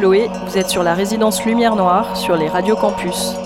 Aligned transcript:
Chloé, 0.00 0.30
vous 0.46 0.56
êtes 0.56 0.70
sur 0.70 0.82
la 0.82 0.94
résidence 0.94 1.44
Lumière 1.44 1.76
Noire 1.76 2.16
sur 2.16 2.34
les 2.34 2.48
radios 2.48 2.74
campus. 2.74 3.36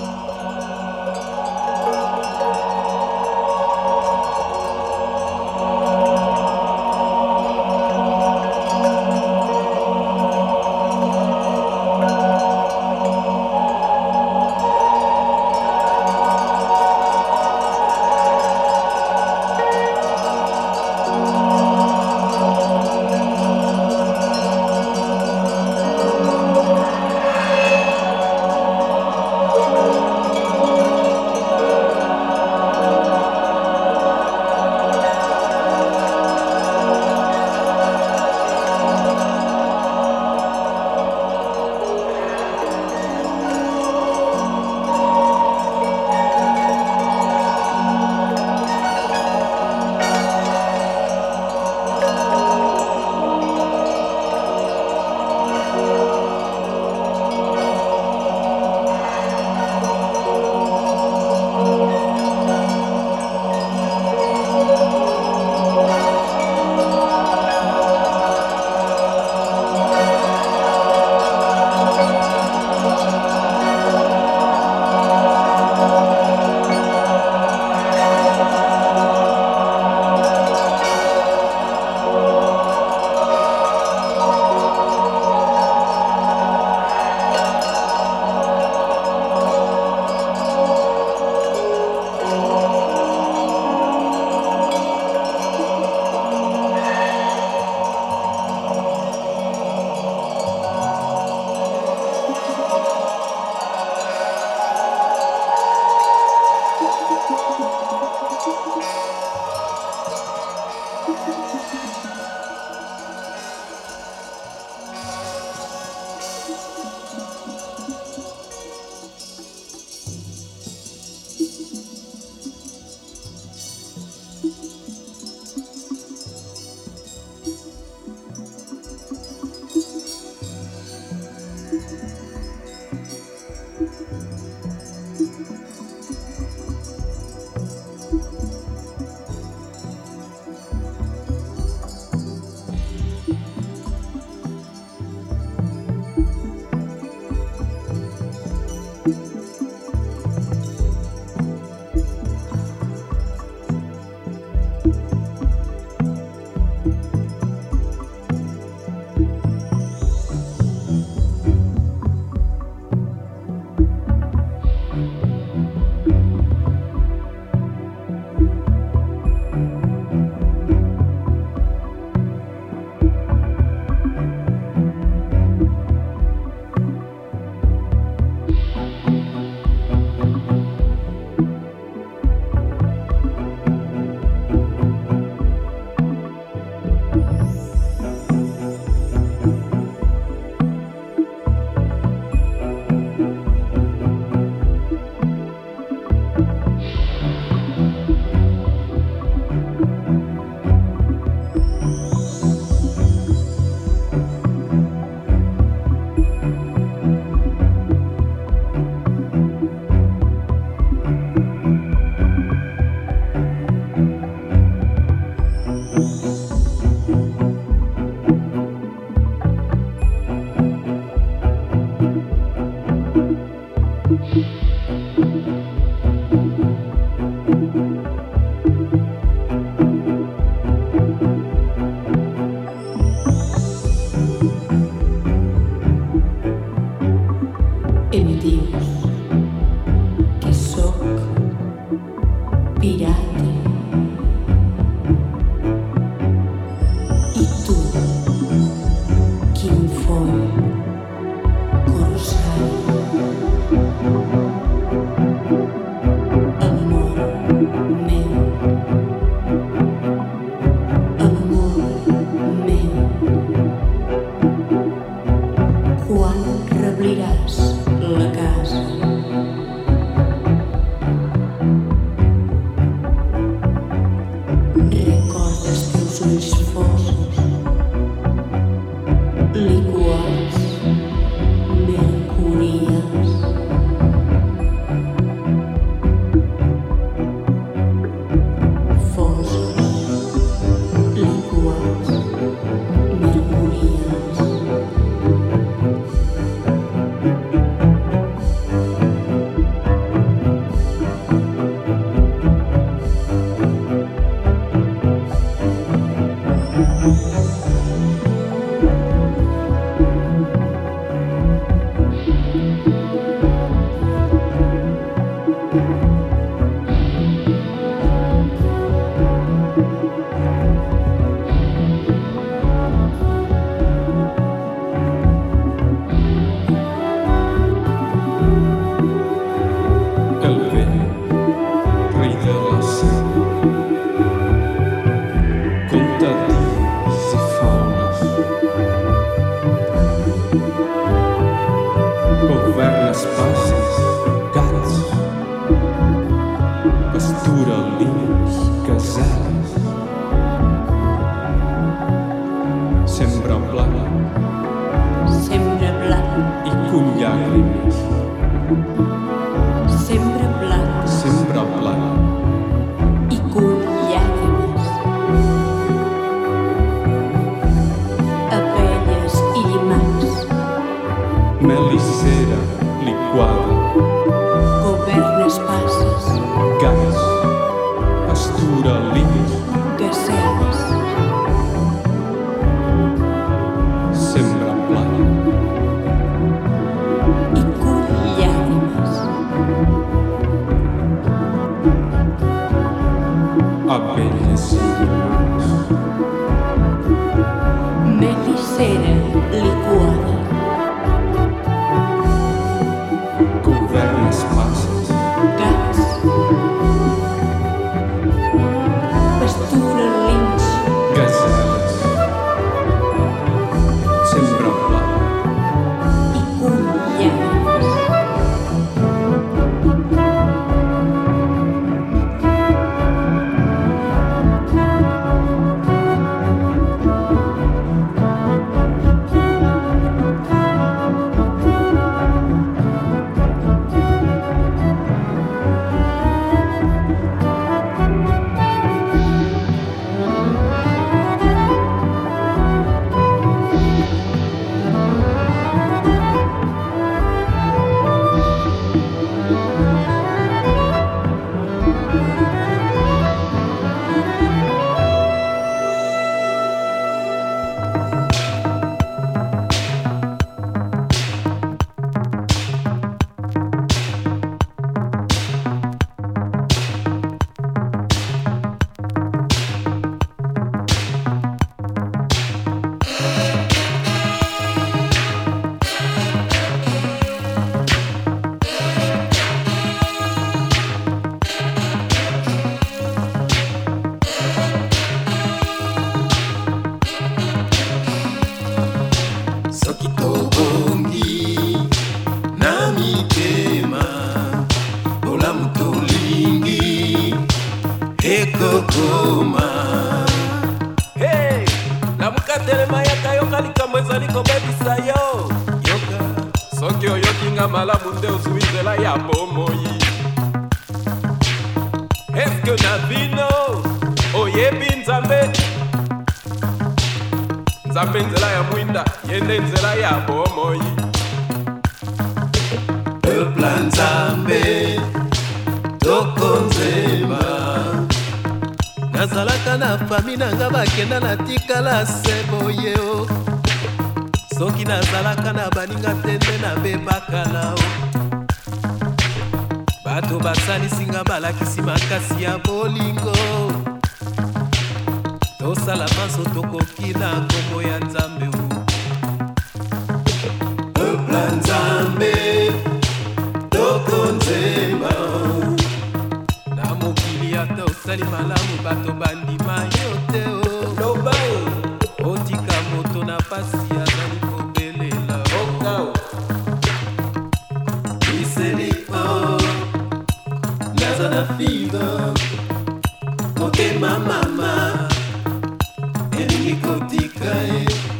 Elingi 576.42 576.74
kotika 576.74 577.55
ye 577.70 578.13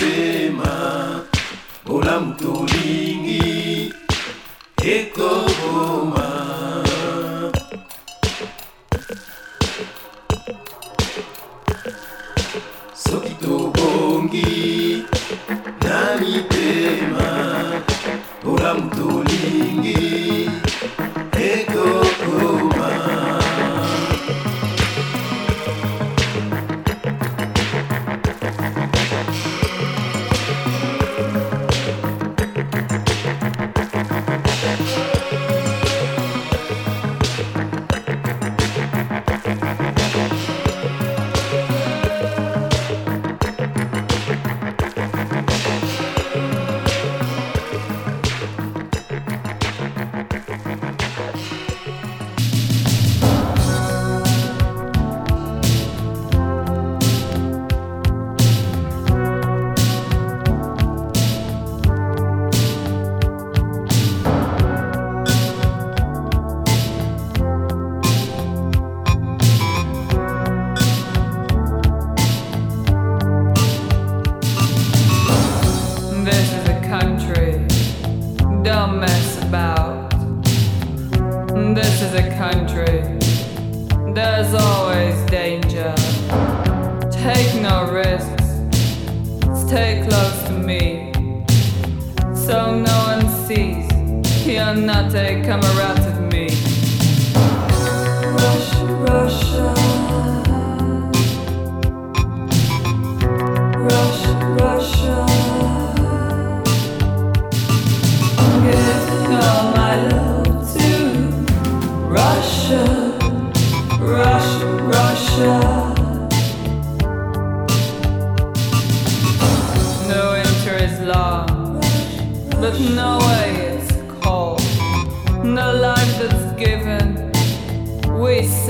na 0.00 0.06
mitema 0.06 1.20
bolamu 1.86 2.34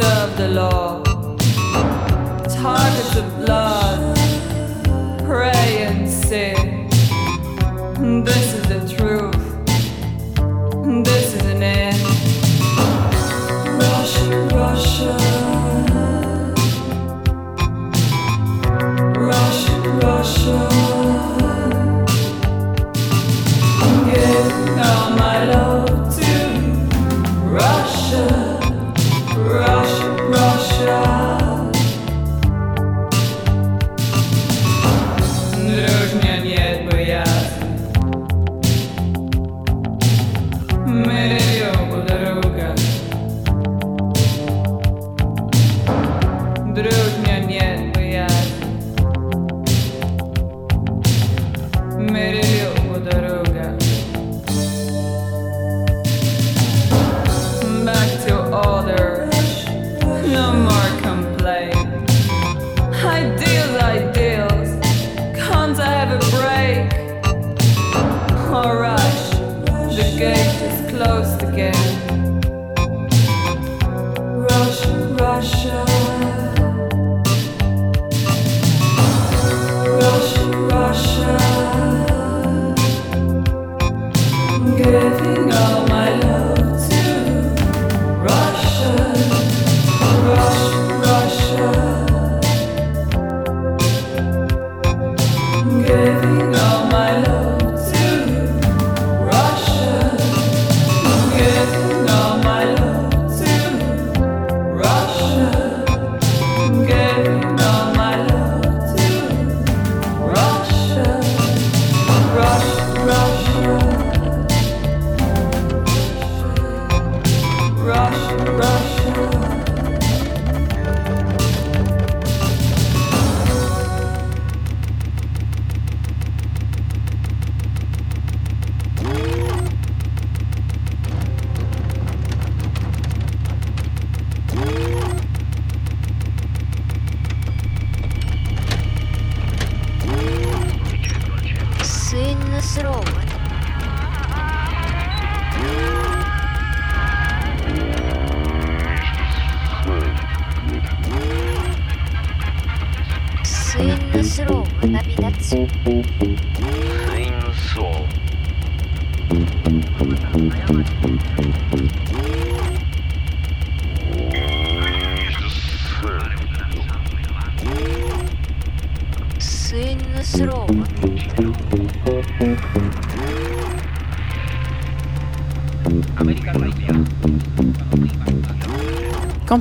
serve 0.01 0.37
the 0.37 0.49
law. 0.49 1.03
Targets 2.63 3.17
of 3.17 3.27
blood, 3.39 4.17
prey 5.27 5.87
and 5.89 6.09
sin. 6.09 6.89
This 8.25 8.55
is 8.55 8.63
the 8.73 8.81
truth. 8.97 9.45
This 11.05 11.35
is 11.35 11.45
an 11.47 11.63
end. 11.65 12.01
Russia, 13.83 14.49
Russia. 14.55 15.38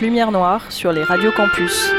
Lumière 0.00 0.32
Noire 0.32 0.72
sur 0.72 0.90
les 0.90 1.02
radios 1.02 1.32
campus. 1.32 1.92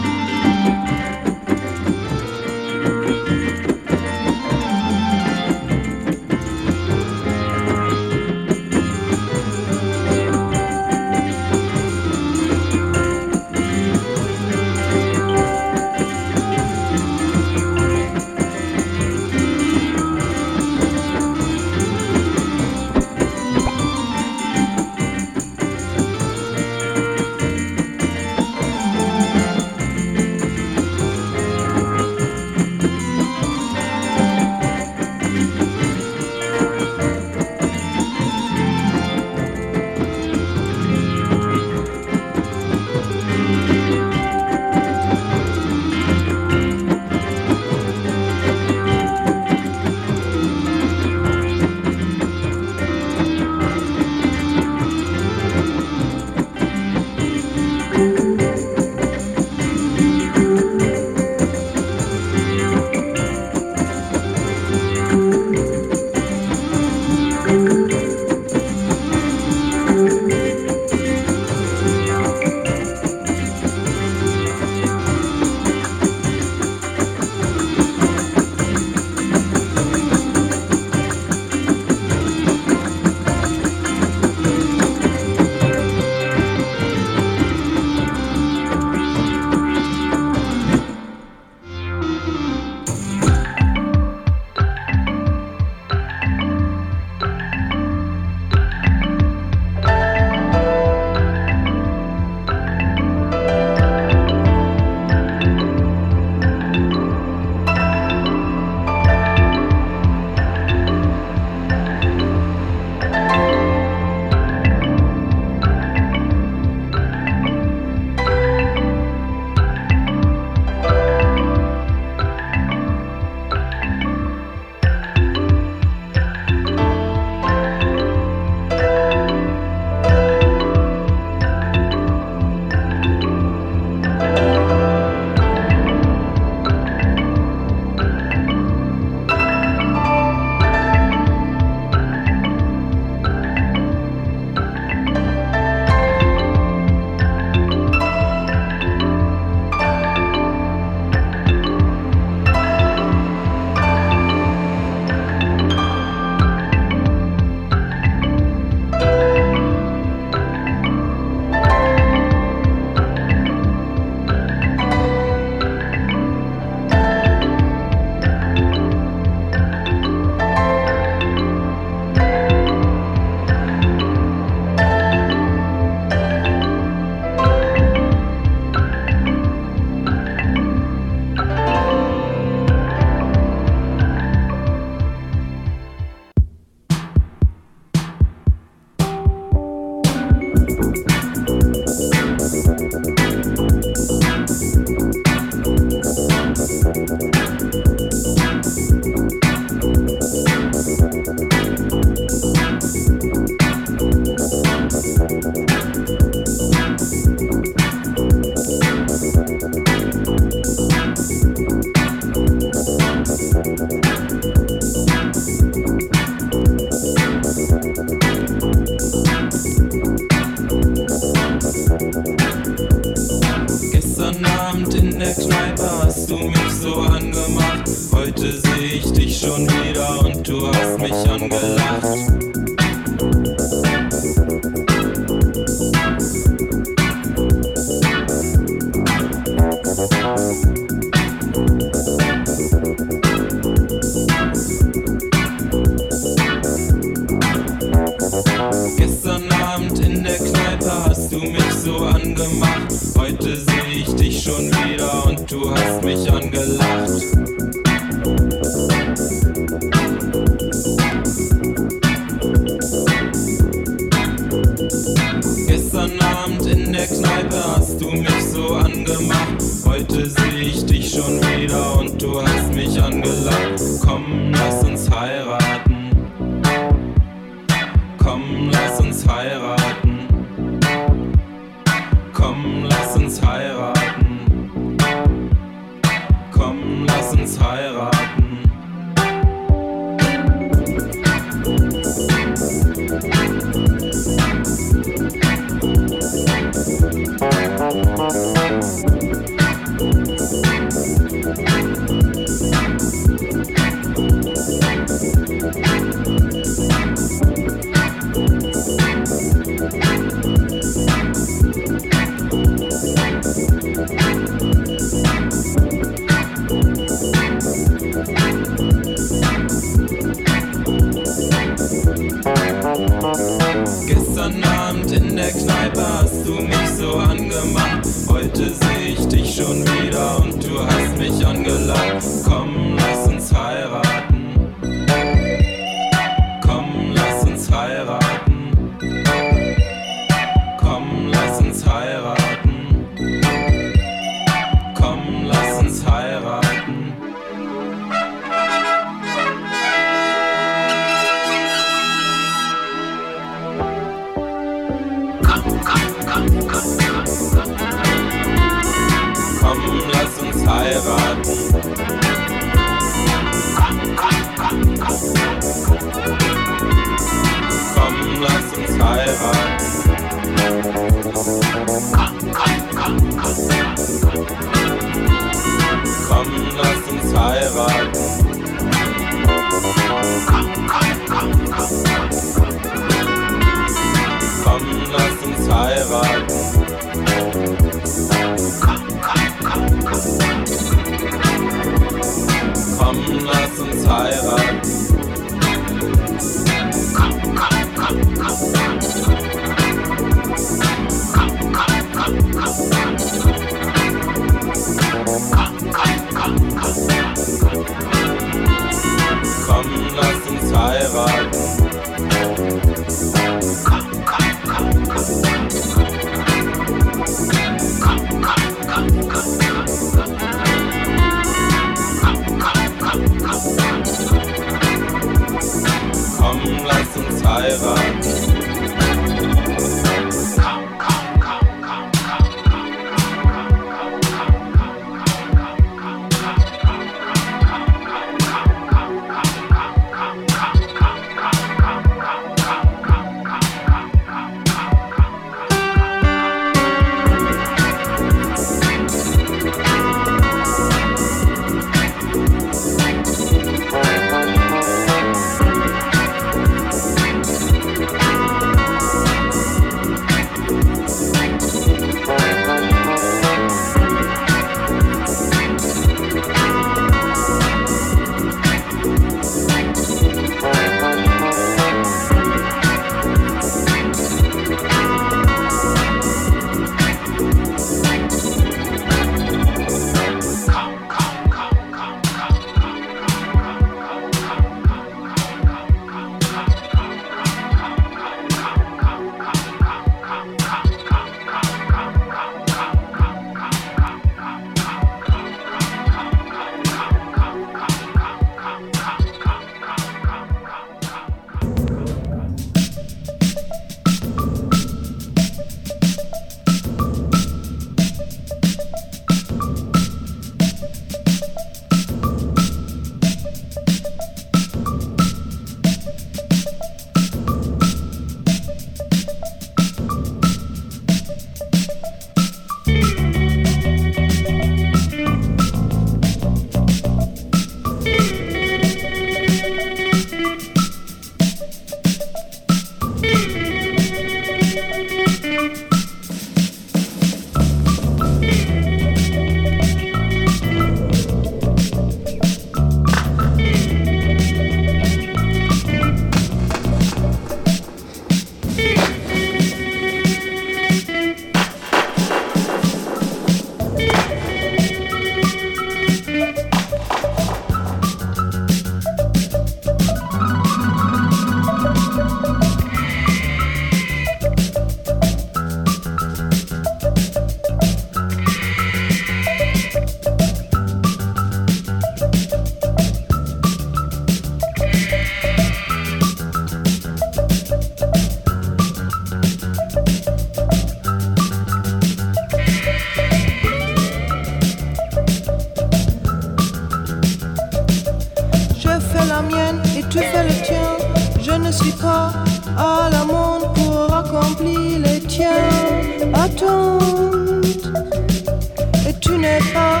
Et 599.08 599.12
tu 599.20 599.38
n'es 599.38 599.58
pas 599.72 600.00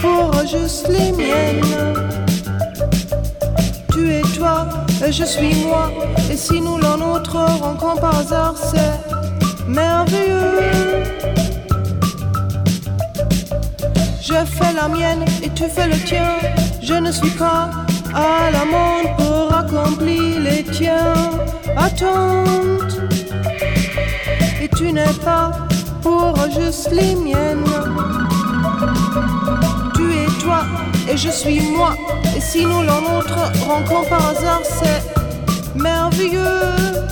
pour 0.00 0.32
juste 0.46 0.88
les 0.88 1.12
miennes. 1.12 1.62
Tu 3.92 4.12
es 4.12 4.22
toi 4.36 4.68
et 5.06 5.12
je 5.12 5.24
suis 5.24 5.54
moi. 5.66 5.90
Et 6.30 6.36
si 6.36 6.60
nous 6.60 6.78
l'en 6.78 6.96
notre 6.96 7.36
rencontre 7.36 8.00
par 8.00 8.18
hasard, 8.18 8.54
c'est 8.56 9.66
merveilleux. 9.66 11.04
Je 14.20 14.34
fais 14.44 14.72
la 14.74 14.88
mienne 14.88 15.24
et 15.42 15.48
tu 15.50 15.64
fais 15.64 15.88
le 15.88 15.98
tien. 16.04 16.28
Je 16.82 16.94
ne 16.94 17.10
suis 17.10 17.30
pas 17.30 17.70
à 18.14 18.50
la 18.50 18.64
monde 18.64 19.16
pour 19.16 19.54
accomplir 19.54 20.40
les 20.40 20.64
tiens. 20.64 21.14
Attente, 21.76 22.98
et 24.60 24.68
tu 24.76 24.92
n'es 24.92 25.14
pas 25.24 25.67
pour 26.08 26.34
juste 26.50 26.90
les 26.90 27.14
miennes. 27.14 27.64
Tu 29.94 30.04
es 30.14 30.26
toi 30.42 30.60
et 31.10 31.16
je 31.16 31.28
suis 31.28 31.60
moi. 31.60 31.94
Et 32.36 32.40
si 32.40 32.64
nous 32.64 32.82
l'en 32.82 33.00
notre 33.00 33.40
rencontre 33.66 34.08
par 34.08 34.28
hasard, 34.28 34.62
c'est 34.64 35.02
merveilleux. 35.74 37.07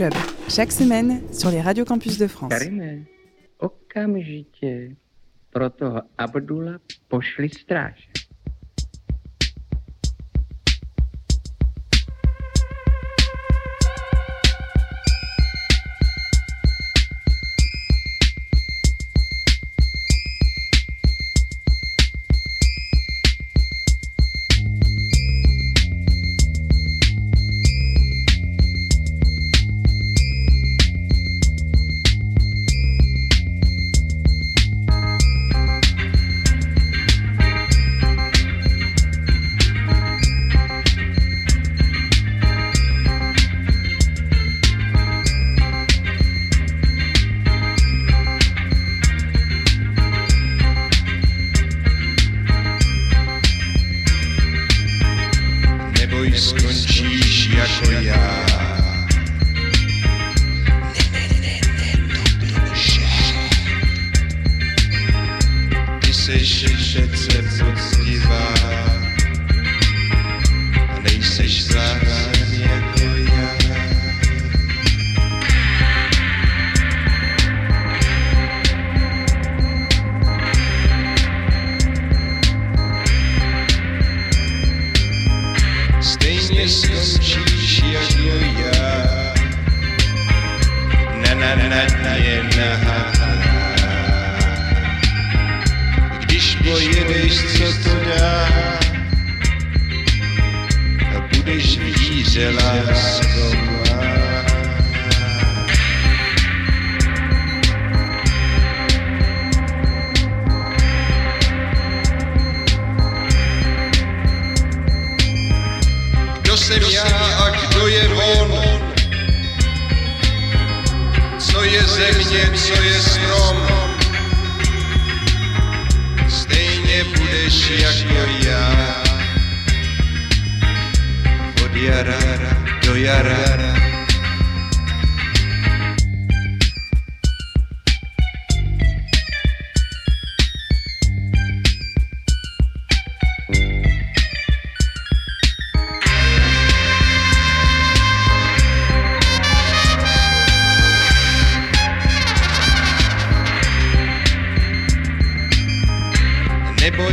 Club, 0.00 0.14
chaque 0.48 0.72
semaine 0.72 1.20
sur 1.30 1.50
les 1.50 1.60
radios 1.60 1.84
campus 1.84 2.16
de 2.16 2.26
France. 2.26 2.54
Abdula 6.16 6.78
pošli. 7.10 7.50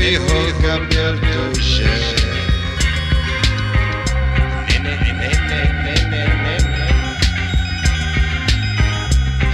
hijos 0.07 0.53
cambiar 0.61 1.15
tu 1.19 1.61
ser. 1.61 2.15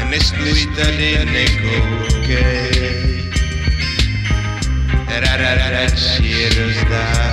Nesnu 0.10 0.46
rara 5.22 5.56
rara. 5.56 7.33